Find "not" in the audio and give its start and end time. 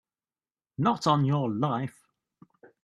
0.79-1.05